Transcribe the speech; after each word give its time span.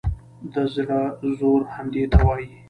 د 0.53 0.55
زړه 0.75 1.01
زور 1.37 1.61
همدې 1.75 2.03
ته 2.11 2.17
وایي. 2.25 2.47